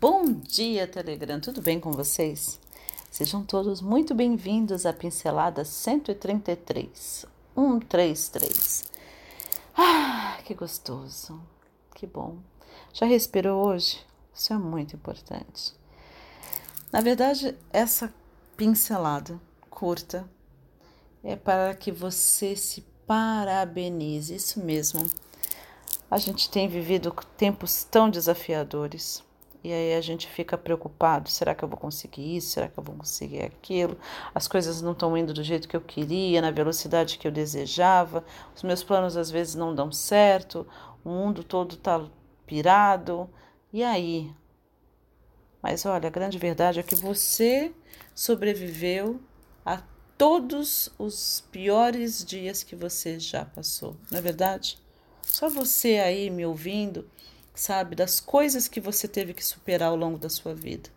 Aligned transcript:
Bom 0.00 0.32
dia, 0.32 0.88
Telegram, 0.88 1.38
tudo 1.38 1.60
bem 1.60 1.78
com 1.78 1.92
vocês? 1.92 2.58
Sejam 3.10 3.44
todos 3.44 3.80
muito 3.82 4.14
bem-vindos 4.14 4.86
à 4.86 4.92
pincelada 4.94 5.64
133, 5.64 7.26
133. 7.54 8.84
Ah, 9.76 10.38
que 10.44 10.54
gostoso, 10.54 11.40
que 11.94 12.06
bom. 12.06 12.38
Já 12.92 13.06
respirou 13.06 13.66
hoje? 13.66 14.04
Isso 14.34 14.52
é 14.52 14.58
muito 14.58 14.96
importante. 14.96 15.74
Na 16.90 17.00
verdade, 17.00 17.54
essa 17.70 18.12
pincelada 18.56 19.38
curta 19.68 20.28
é 21.22 21.36
para 21.36 21.74
que 21.74 21.92
você 21.92 22.56
se 22.56 22.80
parabenize, 23.06 24.34
isso 24.34 24.60
mesmo. 24.60 25.08
A 26.10 26.16
gente 26.16 26.50
tem 26.50 26.68
vivido 26.68 27.14
tempos 27.36 27.84
tão 27.84 28.10
desafiadores 28.10 29.27
e 29.62 29.72
aí 29.72 29.94
a 29.94 30.00
gente 30.00 30.28
fica 30.28 30.56
preocupado: 30.56 31.28
será 31.28 31.54
que 31.54 31.64
eu 31.64 31.68
vou 31.68 31.78
conseguir 31.78 32.36
isso? 32.36 32.50
Será 32.50 32.68
que 32.68 32.78
eu 32.78 32.84
vou 32.84 32.94
conseguir 32.94 33.42
aquilo? 33.42 33.98
As 34.34 34.46
coisas 34.46 34.80
não 34.80 34.92
estão 34.92 35.16
indo 35.16 35.34
do 35.34 35.42
jeito 35.42 35.68
que 35.68 35.76
eu 35.76 35.80
queria, 35.80 36.40
na 36.40 36.50
velocidade 36.50 37.18
que 37.18 37.26
eu 37.26 37.32
desejava, 37.32 38.24
os 38.54 38.62
meus 38.62 38.82
planos 38.82 39.16
às 39.16 39.30
vezes 39.30 39.54
não 39.54 39.74
dão 39.74 39.90
certo, 39.90 40.66
o 41.04 41.08
mundo 41.08 41.42
todo 41.42 41.74
está 41.74 42.04
pirado. 42.46 43.28
E 43.72 43.82
aí? 43.82 44.32
Mas 45.62 45.84
olha, 45.84 46.06
a 46.06 46.10
grande 46.10 46.38
verdade 46.38 46.78
é 46.80 46.82
que 46.82 46.94
você 46.94 47.72
sobreviveu 48.14 49.20
a 49.66 49.82
todos 50.16 50.88
os 50.98 51.44
piores 51.52 52.24
dias 52.24 52.62
que 52.62 52.74
você 52.74 53.18
já 53.18 53.44
passou, 53.44 53.96
não 54.10 54.18
é 54.18 54.22
verdade? 54.22 54.78
Só 55.22 55.48
você 55.48 55.98
aí 55.98 56.30
me 56.30 56.46
ouvindo 56.46 57.08
sabe, 57.60 57.96
das 57.96 58.20
coisas 58.20 58.68
que 58.68 58.80
você 58.80 59.08
teve 59.08 59.34
que 59.34 59.44
superar 59.44 59.90
ao 59.90 59.96
longo 59.96 60.18
da 60.18 60.28
sua 60.28 60.54
vida. 60.54 60.90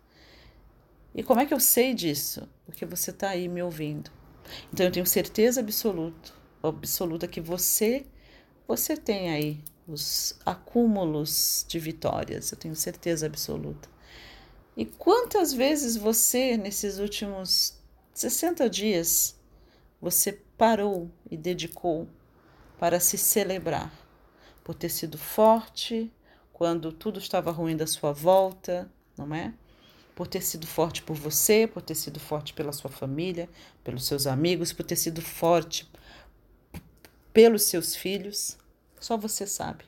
E 1.14 1.22
como 1.22 1.40
é 1.40 1.46
que 1.46 1.52
eu 1.52 1.60
sei 1.60 1.92
disso? 1.92 2.48
Porque 2.64 2.86
você 2.86 3.10
está 3.10 3.30
aí 3.30 3.48
me 3.48 3.62
ouvindo. 3.62 4.10
Então 4.72 4.86
eu 4.86 4.92
tenho 4.92 5.06
certeza 5.06 5.60
absoluta, 5.60 6.32
absoluta 6.62 7.28
que 7.28 7.40
você, 7.40 8.06
você 8.66 8.96
tem 8.96 9.30
aí 9.30 9.60
os 9.86 10.38
acúmulos 10.44 11.64
de 11.68 11.78
vitórias. 11.78 12.50
Eu 12.50 12.58
tenho 12.58 12.74
certeza 12.74 13.26
absoluta. 13.26 13.88
E 14.76 14.86
quantas 14.86 15.52
vezes 15.52 15.96
você, 15.96 16.56
nesses 16.56 16.98
últimos 16.98 17.74
60 18.14 18.70
dias, 18.70 19.36
você 20.00 20.32
parou 20.56 21.10
e 21.30 21.36
dedicou 21.36 22.08
para 22.78 22.98
se 22.98 23.18
celebrar 23.18 23.92
por 24.64 24.74
ter 24.74 24.88
sido 24.88 25.18
forte, 25.18 26.10
quando 26.62 26.92
tudo 26.92 27.18
estava 27.18 27.50
ruim 27.50 27.76
da 27.76 27.88
sua 27.88 28.12
volta, 28.12 28.88
não 29.18 29.34
é? 29.34 29.52
Por 30.14 30.28
ter 30.28 30.40
sido 30.40 30.64
forte 30.64 31.02
por 31.02 31.16
você, 31.16 31.66
por 31.66 31.82
ter 31.82 31.96
sido 31.96 32.20
forte 32.20 32.54
pela 32.54 32.72
sua 32.72 32.88
família, 32.88 33.50
pelos 33.82 34.06
seus 34.06 34.28
amigos, 34.28 34.72
por 34.72 34.84
ter 34.84 34.94
sido 34.94 35.20
forte 35.20 35.90
pelos 37.32 37.64
seus 37.64 37.96
filhos. 37.96 38.56
Só 39.00 39.16
você 39.16 39.44
sabe. 39.44 39.84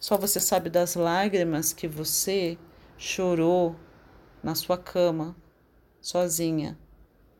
Só 0.00 0.16
você 0.16 0.40
sabe 0.40 0.70
das 0.70 0.94
lágrimas 0.94 1.74
que 1.74 1.86
você 1.86 2.56
chorou 2.96 3.76
na 4.42 4.54
sua 4.54 4.78
cama, 4.78 5.36
sozinha. 6.00 6.78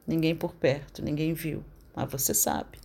Ninguém 0.07 0.37
por 0.37 0.55
perto, 0.55 1.03
ninguém 1.03 1.33
viu, 1.33 1.65
mas 1.95 2.11
você 2.11 2.35
sabe. 2.35 2.79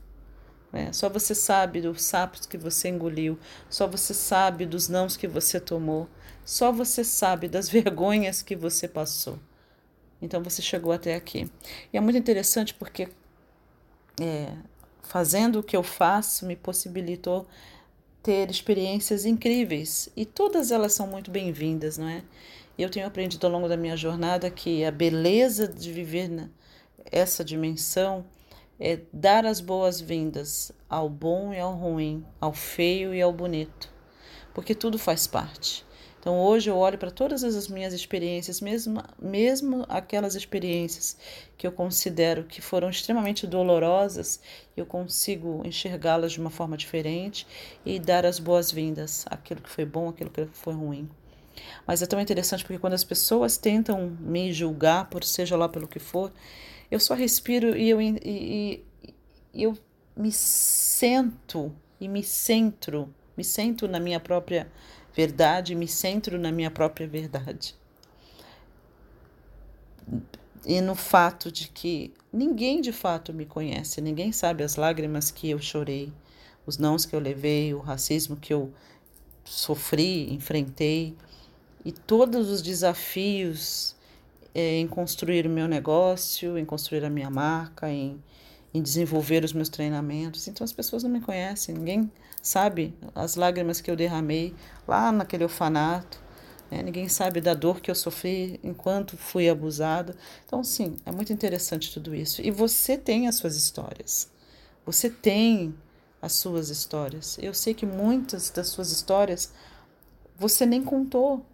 É, 0.73 0.93
só 0.93 1.09
você 1.09 1.35
sabe 1.35 1.81
dos 1.81 2.03
sapos 2.03 2.45
que 2.45 2.57
você 2.57 2.87
engoliu, 2.87 3.37
só 3.69 3.87
você 3.87 4.13
sabe 4.13 4.65
dos 4.65 4.87
nãos 4.87 5.17
que 5.17 5.27
você 5.27 5.59
tomou, 5.59 6.07
só 6.45 6.71
você 6.71 7.03
sabe 7.03 7.47
das 7.47 7.67
vergonhas 7.69 8.41
que 8.41 8.55
você 8.55 8.87
passou. 8.87 9.37
Então 10.21 10.41
você 10.41 10.61
chegou 10.61 10.91
até 10.91 11.15
aqui. 11.15 11.49
E 11.91 11.97
é 11.97 11.99
muito 11.99 12.17
interessante 12.17 12.73
porque 12.73 13.09
é, 14.21 14.53
fazendo 15.01 15.59
o 15.59 15.63
que 15.63 15.75
eu 15.75 15.83
faço 15.83 16.45
me 16.45 16.55
possibilitou 16.55 17.47
ter 18.23 18.49
experiências 18.51 19.25
incríveis 19.25 20.09
e 20.15 20.25
todas 20.25 20.71
elas 20.71 20.93
são 20.93 21.07
muito 21.07 21.31
bem-vindas, 21.31 21.97
não 21.97 22.07
é? 22.07 22.23
Eu 22.77 22.89
tenho 22.89 23.05
aprendido 23.05 23.45
ao 23.45 23.51
longo 23.51 23.67
da 23.67 23.75
minha 23.75 23.97
jornada 23.97 24.49
que 24.49 24.85
a 24.85 24.91
beleza 24.91 25.67
de 25.67 25.91
viver 25.91 26.29
nessa 27.11 27.43
dimensão 27.43 28.25
é 28.83 28.99
dar 29.13 29.45
as 29.45 29.61
boas-vindas 29.61 30.71
ao 30.89 31.07
bom 31.07 31.53
e 31.53 31.59
ao 31.59 31.75
ruim, 31.75 32.25
ao 32.39 32.51
feio 32.51 33.13
e 33.13 33.21
ao 33.21 33.31
bonito, 33.31 33.87
porque 34.55 34.73
tudo 34.73 34.97
faz 34.97 35.27
parte. 35.27 35.85
Então 36.19 36.39
hoje 36.39 36.69
eu 36.69 36.77
olho 36.77 36.97
para 36.97 37.11
todas 37.11 37.43
as 37.43 37.67
minhas 37.67 37.93
experiências, 37.93 38.59
mesmo, 38.59 39.03
mesmo 39.21 39.85
aquelas 39.87 40.33
experiências 40.33 41.15
que 41.55 41.67
eu 41.67 41.71
considero 41.71 42.43
que 42.43 42.59
foram 42.59 42.89
extremamente 42.89 43.45
dolorosas, 43.45 44.39
eu 44.75 44.85
consigo 44.85 45.61
enxergá-las 45.63 46.31
de 46.31 46.39
uma 46.39 46.49
forma 46.49 46.75
diferente 46.75 47.45
e 47.85 47.99
dar 47.99 48.25
as 48.25 48.39
boas-vindas 48.39 49.25
àquilo 49.29 49.61
que 49.61 49.69
foi 49.69 49.85
bom, 49.85 50.09
àquilo 50.09 50.31
que 50.31 50.45
foi 50.53 50.73
ruim. 50.73 51.07
Mas 51.85 52.01
é 52.01 52.07
tão 52.07 52.19
interessante 52.19 52.63
porque 52.63 52.79
quando 52.79 52.93
as 52.93 53.03
pessoas 53.03 53.57
tentam 53.57 54.15
me 54.19 54.51
julgar, 54.51 55.07
por 55.07 55.23
seja 55.23 55.55
lá 55.55 55.69
pelo 55.69 55.87
que 55.87 55.99
for, 55.99 56.31
eu 56.91 56.99
só 56.99 57.13
respiro 57.13 57.75
e 57.75 57.89
eu, 57.89 58.01
e, 58.01 58.19
e, 58.23 59.63
eu 59.63 59.77
me 60.15 60.31
sento 60.31 61.73
e 61.99 62.07
me 62.07 62.21
centro, 62.21 63.13
me 63.35 63.43
centro 63.43 63.87
na 63.87 63.99
minha 63.99 64.19
própria 64.19 64.69
verdade, 65.15 65.73
me 65.73 65.87
centro 65.87 66.37
na 66.37 66.51
minha 66.51 66.69
própria 66.69 67.07
verdade. 67.07 67.75
E 70.65 70.81
no 70.81 70.93
fato 70.93 71.51
de 71.51 71.69
que 71.69 72.13
ninguém 72.31 72.81
de 72.81 72.91
fato 72.91 73.33
me 73.33 73.45
conhece, 73.45 74.01
ninguém 74.01 74.31
sabe 74.33 74.63
as 74.63 74.75
lágrimas 74.75 75.31
que 75.31 75.49
eu 75.49 75.59
chorei, 75.59 76.11
os 76.65 76.77
nãos 76.77 77.05
que 77.05 77.15
eu 77.15 77.19
levei, 77.19 77.73
o 77.73 77.79
racismo 77.79 78.35
que 78.35 78.53
eu 78.53 78.71
sofri, 79.45 80.31
enfrentei 80.33 81.15
e 81.83 81.91
todos 81.91 82.49
os 82.49 82.61
desafios 82.61 83.95
em 84.53 84.87
construir 84.87 85.47
o 85.47 85.49
meu 85.49 85.67
negócio, 85.67 86.57
em 86.57 86.65
construir 86.65 87.05
a 87.05 87.09
minha 87.09 87.29
marca, 87.29 87.89
em, 87.89 88.21
em 88.73 88.81
desenvolver 88.81 89.43
os 89.43 89.53
meus 89.53 89.69
treinamentos. 89.69 90.47
Então 90.47 90.63
as 90.65 90.73
pessoas 90.73 91.03
não 91.03 91.09
me 91.09 91.21
conhecem, 91.21 91.75
ninguém 91.75 92.11
sabe 92.41 92.93
as 93.13 93.35
lágrimas 93.35 93.79
que 93.79 93.89
eu 93.89 93.95
derramei 93.95 94.53
lá 94.87 95.11
naquele 95.11 95.43
orfanato. 95.43 96.21
Né? 96.69 96.81
Ninguém 96.81 97.07
sabe 97.07 97.41
da 97.41 97.53
dor 97.53 97.81
que 97.81 97.91
eu 97.91 97.95
sofri 97.95 98.59
enquanto 98.63 99.17
fui 99.17 99.49
abusada. 99.49 100.15
Então, 100.45 100.63
sim, 100.63 100.95
é 101.05 101.11
muito 101.11 101.31
interessante 101.31 101.93
tudo 101.93 102.15
isso. 102.15 102.41
E 102.41 102.49
você 102.49 102.97
tem 102.97 103.27
as 103.27 103.35
suas 103.35 103.55
histórias. 103.55 104.31
Você 104.85 105.09
tem 105.09 105.75
as 106.21 106.33
suas 106.33 106.69
histórias. 106.69 107.37
Eu 107.41 107.53
sei 107.53 107.73
que 107.73 107.85
muitas 107.85 108.49
das 108.49 108.69
suas 108.69 108.91
histórias 108.91 109.53
você 110.37 110.65
nem 110.65 110.81
contou. 110.83 111.45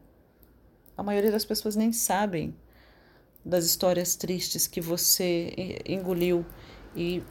A 0.95 1.03
maioria 1.03 1.31
das 1.31 1.45
pessoas 1.45 1.75
nem 1.75 1.91
sabem 1.91 2.55
das 3.47 3.65
histórias 3.65 4.15
tristes 4.15 4.67
que 4.67 4.81
você 4.81 5.79
engoliu 5.85 6.45
e 6.93 7.23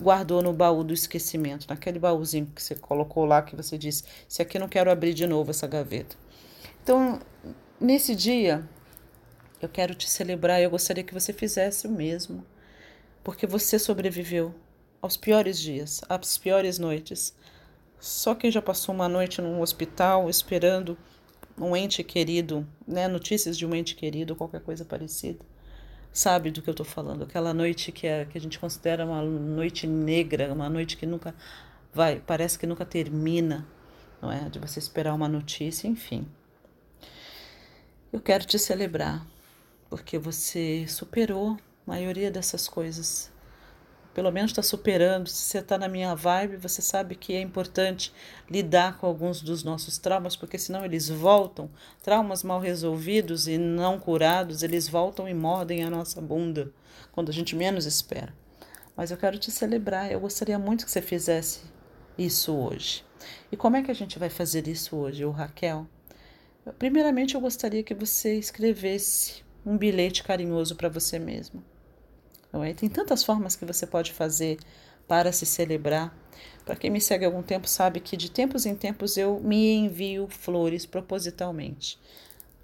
guardou 0.00 0.42
no 0.42 0.52
baú 0.52 0.82
do 0.82 0.94
esquecimento, 0.94 1.66
naquele 1.68 1.98
baúzinho 1.98 2.46
que 2.46 2.62
você 2.62 2.74
colocou 2.74 3.26
lá, 3.26 3.42
que 3.42 3.54
você 3.54 3.76
disse: 3.76 4.04
Se 4.26 4.40
aqui 4.40 4.58
não 4.58 4.68
quero 4.68 4.90
abrir 4.90 5.12
de 5.12 5.26
novo 5.26 5.50
essa 5.50 5.66
gaveta. 5.66 6.16
Então, 6.82 7.20
nesse 7.78 8.14
dia, 8.14 8.66
eu 9.60 9.68
quero 9.68 9.94
te 9.94 10.08
celebrar 10.08 10.60
e 10.60 10.64
eu 10.64 10.70
gostaria 10.70 11.04
que 11.04 11.14
você 11.14 11.32
fizesse 11.32 11.86
o 11.86 11.90
mesmo, 11.90 12.44
porque 13.22 13.46
você 13.46 13.78
sobreviveu 13.78 14.54
aos 15.02 15.16
piores 15.16 15.58
dias, 15.58 16.00
às 16.08 16.38
piores 16.38 16.78
noites. 16.78 17.34
Só 17.98 18.34
quem 18.34 18.50
já 18.50 18.62
passou 18.62 18.94
uma 18.94 19.08
noite 19.08 19.40
num 19.40 19.60
hospital 19.60 20.30
esperando 20.30 20.96
um 21.58 21.76
ente 21.76 22.02
querido, 22.04 22.66
né, 22.86 23.08
notícias 23.08 23.56
de 23.56 23.64
um 23.64 23.74
ente 23.74 23.94
querido, 23.94 24.36
qualquer 24.36 24.60
coisa 24.60 24.84
parecida, 24.84 25.44
sabe 26.12 26.50
do 26.50 26.62
que 26.62 26.68
eu 26.68 26.72
estou 26.72 26.86
falando. 26.86 27.24
Aquela 27.24 27.54
noite 27.54 27.92
que, 27.92 28.06
é, 28.06 28.24
que 28.24 28.36
a 28.36 28.40
gente 28.40 28.58
considera 28.58 29.04
uma 29.04 29.22
noite 29.22 29.86
negra, 29.86 30.52
uma 30.52 30.68
noite 30.68 30.96
que 30.96 31.06
nunca 31.06 31.34
vai, 31.92 32.20
parece 32.20 32.58
que 32.58 32.66
nunca 32.66 32.84
termina, 32.84 33.66
não 34.20 34.30
é? 34.30 34.48
De 34.48 34.58
você 34.58 34.78
esperar 34.78 35.14
uma 35.14 35.28
notícia, 35.28 35.88
enfim. 35.88 36.26
Eu 38.12 38.20
quero 38.20 38.44
te 38.44 38.58
celebrar, 38.58 39.26
porque 39.90 40.18
você 40.18 40.86
superou 40.88 41.52
a 41.86 41.90
maioria 41.90 42.30
dessas 42.30 42.68
coisas 42.68 43.30
pelo 44.16 44.32
menos 44.32 44.50
está 44.50 44.62
superando. 44.62 45.28
Se 45.28 45.42
você 45.42 45.58
está 45.58 45.76
na 45.76 45.90
minha 45.90 46.14
vibe, 46.14 46.56
você 46.56 46.80
sabe 46.80 47.14
que 47.14 47.34
é 47.34 47.40
importante 47.42 48.10
lidar 48.48 48.96
com 48.96 49.06
alguns 49.06 49.42
dos 49.42 49.62
nossos 49.62 49.98
traumas, 49.98 50.34
porque 50.34 50.56
senão 50.56 50.82
eles 50.86 51.10
voltam. 51.10 51.68
Traumas 52.02 52.42
mal 52.42 52.58
resolvidos 52.58 53.46
e 53.46 53.58
não 53.58 53.98
curados, 53.98 54.62
eles 54.62 54.88
voltam 54.88 55.28
e 55.28 55.34
mordem 55.34 55.84
a 55.84 55.90
nossa 55.90 56.18
bunda 56.18 56.72
quando 57.12 57.28
a 57.28 57.32
gente 57.32 57.54
menos 57.54 57.84
espera. 57.84 58.32
Mas 58.96 59.10
eu 59.10 59.18
quero 59.18 59.36
te 59.36 59.50
celebrar. 59.50 60.10
Eu 60.10 60.20
gostaria 60.20 60.58
muito 60.58 60.86
que 60.86 60.90
você 60.90 61.02
fizesse 61.02 61.60
isso 62.16 62.56
hoje. 62.56 63.04
E 63.52 63.56
como 63.56 63.76
é 63.76 63.82
que 63.82 63.90
a 63.90 63.94
gente 63.94 64.18
vai 64.18 64.30
fazer 64.30 64.66
isso 64.66 64.96
hoje, 64.96 65.26
o 65.26 65.30
Raquel? 65.30 65.86
Primeiramente, 66.78 67.34
eu 67.34 67.40
gostaria 67.42 67.82
que 67.82 67.92
você 67.92 68.38
escrevesse 68.38 69.44
um 69.64 69.76
bilhete 69.76 70.24
carinhoso 70.24 70.74
para 70.74 70.88
você 70.88 71.18
mesmo. 71.18 71.62
Não 72.56 72.64
é? 72.64 72.72
Tem 72.72 72.88
tantas 72.88 73.22
formas 73.22 73.54
que 73.54 73.66
você 73.66 73.86
pode 73.86 74.14
fazer 74.14 74.58
para 75.06 75.30
se 75.30 75.44
celebrar. 75.44 76.16
Para 76.64 76.74
quem 76.74 76.88
me 76.90 77.02
segue 77.02 77.26
há 77.26 77.28
algum 77.28 77.42
tempo 77.42 77.68
sabe 77.68 78.00
que 78.00 78.16
de 78.16 78.30
tempos 78.30 78.64
em 78.64 78.74
tempos 78.74 79.18
eu 79.18 79.38
me 79.40 79.74
envio 79.74 80.26
flores 80.26 80.86
propositalmente. 80.86 82.00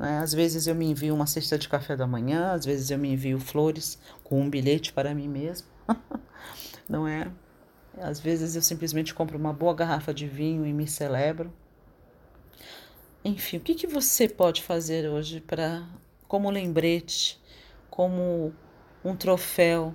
É? 0.00 0.17
Às 0.17 0.33
vezes 0.33 0.67
eu 0.67 0.75
me 0.75 0.87
envio 0.87 1.15
uma 1.15 1.27
cesta 1.27 1.59
de 1.59 1.69
café 1.69 1.94
da 1.94 2.06
manhã, 2.06 2.53
às 2.53 2.65
vezes 2.65 2.91
eu 2.91 2.99
me 2.99 3.12
envio 3.12 3.39
flores 3.39 3.99
com 4.25 4.41
um 4.41 4.49
bilhete 4.49 4.94
para 4.94 5.15
mim 5.15 5.29
mesmo. 5.29 5.69
Não 6.89 7.06
é? 7.06 7.31
Às 7.99 8.19
vezes 8.19 8.56
eu 8.56 8.62
simplesmente 8.62 9.12
compro 9.12 9.37
uma 9.37 9.53
boa 9.53 9.75
garrafa 9.75 10.15
de 10.15 10.27
vinho 10.27 10.65
e 10.65 10.73
me 10.73 10.89
celebro. 10.89 11.53
Enfim, 13.23 13.59
o 13.59 13.61
que, 13.61 13.75
que 13.75 13.87
você 13.87 14.27
pode 14.27 14.62
fazer 14.62 15.06
hoje 15.06 15.39
para, 15.39 15.87
como 16.27 16.49
lembrete, 16.49 17.39
como 17.91 18.55
um 19.05 19.17
troféu 19.17 19.95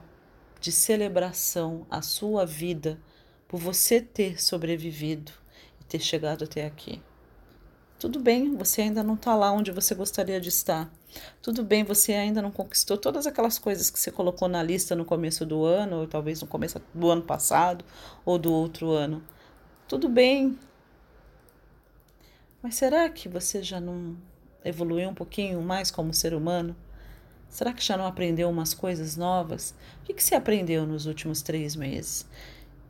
de 0.60 0.72
celebração 0.72 1.86
à 1.90 2.02
sua 2.02 2.46
vida 2.46 3.00
por 3.48 3.60
você 3.60 4.02
ter 4.02 4.42
sobrevivido 4.42 5.32
e 5.80 5.84
ter 5.86 6.00
chegado 6.00 6.44
até 6.44 6.66
aqui? 6.66 7.02
Tudo 8.00 8.20
bem, 8.20 8.56
você 8.56 8.82
ainda 8.84 9.02
não 9.04 9.16
está 9.16 9.36
lá 9.36 9.52
onde 9.52 9.72
você 9.72 9.96
gostaria 9.96 10.40
de 10.40 10.50
estar. 10.50 10.92
Tudo 11.42 11.64
bem, 11.64 11.84
você 11.84 12.14
ainda 12.14 12.44
não 12.44 12.52
conquistou 12.52 12.96
todas 12.96 13.26
aquelas 13.26 13.58
coisas 13.58 13.90
que 13.90 14.00
você 14.00 14.12
colocou 14.12 14.48
na 14.48 14.62
lista 14.62 14.96
no 14.96 15.04
começo 15.04 15.46
do 15.46 15.64
ano, 15.66 16.02
ou 16.02 16.08
talvez 16.08 16.40
no 16.42 16.48
começo 16.48 16.80
do 16.94 17.10
ano 17.10 17.24
passado, 17.24 17.84
ou 18.24 18.38
do 18.38 18.54
outro 18.54 18.92
ano. 18.92 19.24
Tudo 19.88 20.08
bem. 20.08 20.60
Mas 22.62 22.76
será 22.76 23.10
que 23.10 23.28
você 23.28 23.64
já 23.64 23.80
não 23.80 24.16
evoluiu 24.64 25.10
um 25.10 25.16
pouquinho 25.16 25.60
mais 25.62 25.90
como 25.90 26.14
ser 26.14 26.36
humano? 26.36 26.76
Será 27.50 27.74
que 27.74 27.84
já 27.84 27.98
não 27.98 28.06
aprendeu 28.06 28.50
umas 28.50 28.74
coisas 28.74 29.16
novas? 29.16 29.74
O 30.02 30.06
que, 30.06 30.14
que 30.14 30.24
você 30.24 30.36
aprendeu 30.36 30.86
nos 30.86 31.06
últimos 31.06 31.42
três 31.42 31.76
meses? 31.76 32.26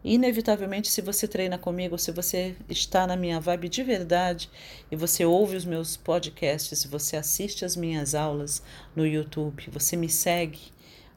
Inevitavelmente, 0.03 0.89
se 0.89 1.01
você 1.01 1.27
treina 1.27 1.57
comigo, 1.57 1.97
se 1.97 2.11
você 2.11 2.55
está 2.69 3.05
na 3.05 3.15
minha 3.15 3.39
vibe 3.39 3.67
de 3.67 3.83
verdade 3.83 4.49
e 4.91 4.95
você 4.95 5.25
ouve 5.25 5.55
os 5.55 5.65
meus 5.65 5.97
podcasts, 5.97 6.85
você 6.85 7.17
assiste 7.17 7.65
as 7.65 7.75
minhas 7.75 8.15
aulas 8.15 8.61
no 8.95 9.05
YouTube, 9.05 9.69
você 9.71 9.97
me 9.97 10.07
segue, 10.07 10.71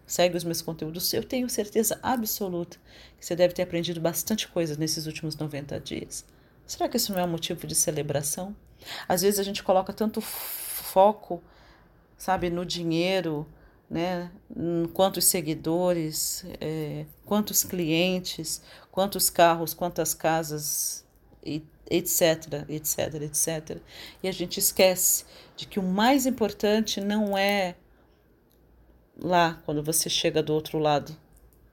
segue 0.06 0.36
os 0.36 0.44
meus 0.44 0.60
conteúdos, 0.60 1.12
eu 1.12 1.22
tenho 1.22 1.48
certeza 1.48 2.00
absoluta 2.02 2.78
que 3.18 3.24
você 3.24 3.36
deve 3.36 3.54
ter 3.54 3.62
aprendido 3.62 4.00
bastante 4.00 4.48
coisa 4.48 4.76
nesses 4.76 5.06
últimos 5.06 5.36
90 5.36 5.78
dias. 5.78 6.24
Será 6.66 6.88
que 6.88 6.96
isso 6.96 7.12
não 7.12 7.20
é 7.20 7.24
um 7.24 7.30
motivo 7.30 7.66
de 7.66 7.74
celebração? 7.74 8.56
Às 9.08 9.22
vezes 9.22 9.38
a 9.38 9.44
gente 9.44 9.62
coloca 9.62 9.92
tanto 9.92 10.20
foco, 10.20 11.42
sabe, 12.20 12.50
no 12.50 12.66
dinheiro, 12.66 13.46
né? 13.88 14.30
Quantos 14.92 15.24
seguidores, 15.24 16.44
é, 16.60 17.06
quantos 17.24 17.64
clientes, 17.64 18.60
quantos 18.92 19.30
carros, 19.30 19.72
quantas 19.72 20.12
casas, 20.12 21.02
etc, 21.42 22.68
etc, 22.68 23.14
etc. 23.22 23.78
E 24.22 24.28
a 24.28 24.32
gente 24.32 24.58
esquece 24.58 25.24
de 25.56 25.66
que 25.66 25.80
o 25.80 25.82
mais 25.82 26.26
importante 26.26 27.00
não 27.00 27.38
é 27.38 27.74
lá, 29.16 29.58
quando 29.64 29.82
você 29.82 30.10
chega 30.10 30.42
do 30.42 30.52
outro 30.52 30.78
lado 30.78 31.16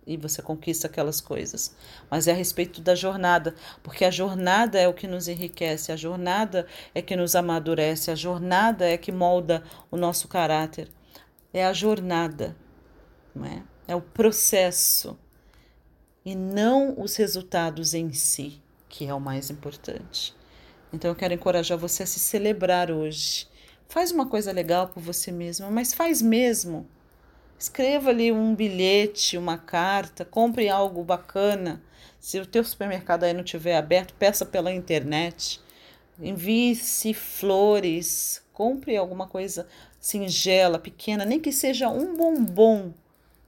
e 0.07 0.17
você 0.17 0.41
conquista 0.41 0.87
aquelas 0.87 1.21
coisas, 1.21 1.75
mas 2.09 2.27
é 2.27 2.31
a 2.31 2.35
respeito 2.35 2.81
da 2.81 2.95
jornada, 2.95 3.53
porque 3.83 4.05
a 4.05 4.11
jornada 4.11 4.79
é 4.79 4.87
o 4.87 4.93
que 4.93 5.05
nos 5.05 5.27
enriquece, 5.27 5.91
a 5.91 5.95
jornada 5.95 6.65
é 6.95 7.01
que 7.01 7.15
nos 7.15 7.35
amadurece, 7.35 8.09
a 8.09 8.15
jornada 8.15 8.87
é 8.89 8.97
que 8.97 9.11
molda 9.11 9.63
o 9.91 9.97
nosso 9.97 10.27
caráter 10.27 10.89
é 11.53 11.65
a 11.65 11.73
jornada, 11.73 12.55
não 13.33 13.45
é? 13.45 13.63
é 13.87 13.95
o 13.95 14.01
processo 14.01 15.17
e 16.25 16.35
não 16.35 16.99
os 16.99 17.15
resultados 17.15 17.93
em 17.93 18.11
si, 18.11 18.61
que 18.89 19.05
é 19.05 19.13
o 19.13 19.19
mais 19.19 19.49
importante. 19.49 20.35
Então 20.91 21.09
eu 21.11 21.15
quero 21.15 21.33
encorajar 21.33 21.77
você 21.77 22.03
a 22.03 22.07
se 22.07 22.19
celebrar 22.19 22.91
hoje. 22.91 23.47
Faz 23.87 24.11
uma 24.11 24.27
coisa 24.27 24.51
legal 24.51 24.89
por 24.89 25.01
você 25.01 25.31
mesma, 25.31 25.69
mas 25.71 25.93
faz 25.93 26.21
mesmo. 26.21 26.87
Escreva 27.59 28.11
ali 28.11 28.31
um 28.31 28.53
bilhete, 28.53 29.37
uma 29.37 29.57
carta, 29.57 30.23
compre 30.23 30.69
algo 30.69 31.03
bacana. 31.03 31.81
Se 32.19 32.39
o 32.39 32.45
teu 32.45 32.63
supermercado 32.63 33.23
aí 33.23 33.33
não 33.33 33.43
estiver 33.43 33.77
aberto, 33.77 34.13
peça 34.13 34.45
pela 34.45 34.71
internet. 34.71 35.59
Envie-se 36.19 37.13
flores, 37.13 38.43
compre 38.53 38.95
alguma 38.95 39.27
coisa 39.27 39.67
singela, 39.99 40.77
pequena, 40.77 41.25
nem 41.25 41.39
que 41.39 41.51
seja 41.51 41.89
um 41.89 42.15
bombom. 42.15 42.93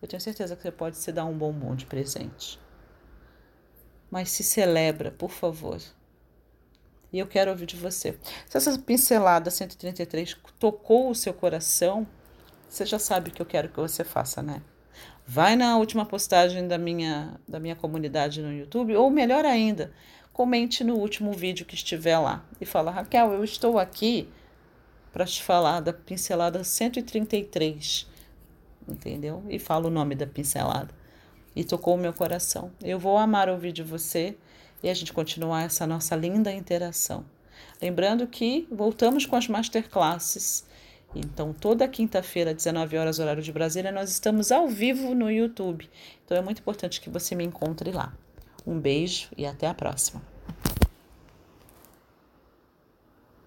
Eu 0.02 0.08
tenho 0.08 0.22
certeza 0.22 0.56
que 0.56 0.62
você 0.62 0.72
pode 0.72 0.98
se 0.98 1.12
dar 1.12 1.26
um 1.26 1.38
bombom 1.38 1.76
de 1.76 1.86
presente. 1.86 2.60
Mas 4.10 4.32
se 4.32 4.44
celebra, 4.44 5.12
por 5.12 5.30
favor. 5.30 5.80
E 7.12 7.20
eu 7.20 7.28
quero 7.28 7.52
ouvir 7.52 7.66
de 7.66 7.76
você. 7.76 8.18
Se 8.48 8.58
essa 8.58 8.78
pincelada 8.80 9.52
133 9.52 10.38
tocou 10.60 11.10
o 11.10 11.16
seu 11.16 11.34
coração, 11.34 12.08
você 12.70 12.86
já 12.86 13.00
sabe 13.00 13.30
o 13.30 13.34
que 13.34 13.42
eu 13.42 13.46
quero 13.46 13.70
que 13.70 13.78
você 13.78 14.04
faça, 14.04 14.42
né? 14.42 14.62
Vai 15.26 15.56
na 15.56 15.78
última 15.78 16.06
postagem 16.06 16.68
da 16.68 16.78
minha, 16.78 17.40
da 17.48 17.60
minha 17.60 17.76
comunidade 17.76 18.42
no 18.42 18.54
YouTube, 18.54 18.96
ou 18.96 19.10
melhor 19.10 19.46
ainda, 19.46 19.92
comente 20.32 20.84
no 20.84 20.96
último 20.96 21.34
vídeo 21.34 21.66
que 21.66 21.76
estiver 21.76 22.18
lá 22.18 22.46
e 22.62 22.66
fala: 22.66 22.92
Raquel, 22.92 23.34
eu 23.34 23.44
estou 23.44 23.78
aqui 23.78 24.30
para 25.12 25.26
te 25.26 25.44
falar 25.44 25.82
da 25.82 25.92
pincelada 25.92 26.64
133, 26.64 28.08
entendeu? 28.88 29.44
E 29.50 29.60
fala 29.60 29.88
o 29.88 29.92
nome 29.92 30.16
da 30.16 30.28
pincelada. 30.28 30.94
E 31.56 31.64
tocou 31.64 31.96
o 31.96 31.98
meu 31.98 32.14
coração. 32.14 32.72
Eu 32.82 33.00
vou 33.00 33.18
amar 33.18 33.50
ouvir 33.50 33.72
de 33.72 33.84
você 33.84 34.38
e 34.82 34.90
a 34.90 34.94
gente 34.94 35.12
continuar 35.12 35.64
essa 35.64 35.86
nossa 35.86 36.16
linda 36.16 36.54
interação. 36.54 37.26
Lembrando 37.82 38.28
que 38.28 38.68
voltamos 38.72 39.26
com 39.26 39.36
as 39.36 39.48
masterclasses. 39.48 40.66
Então, 41.16 41.54
toda 41.54 41.88
quinta-feira, 41.88 42.54
19 42.54 42.98
horas, 42.98 43.20
horário 43.20 43.42
de 43.42 43.52
Brasília, 43.52 43.92
nós 43.92 44.10
estamos 44.12 44.52
ao 44.52 44.68
vivo 44.68 45.16
no 45.16 45.30
YouTube. 45.30 45.90
Então, 46.24 46.38
é 46.38 46.42
muito 46.42 46.60
importante 46.60 47.02
que 47.02 47.10
você 47.10 47.36
me 47.36 47.44
encontre 47.44 47.92
lá. 47.92 48.14
Um 48.66 48.80
beijo 48.80 49.30
e 49.36 49.46
até 49.46 49.68
a 49.68 49.74
próxima. 49.74 50.22